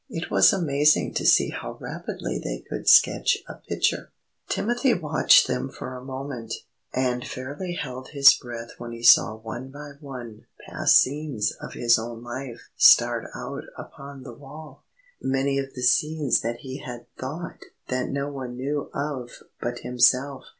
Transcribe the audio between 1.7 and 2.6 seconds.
rapidly